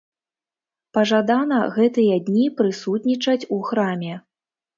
Пажадана 0.97 1.59
гэтыя 1.75 2.15
дні 2.31 2.47
прысутнічаць 2.63 3.37
у 3.59 3.61
храме. 3.71 4.13